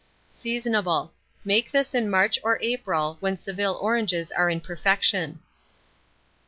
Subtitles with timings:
[0.33, 1.11] Seasonable.
[1.45, 5.41] Make this in March or April, when Seville oranges are in perfection.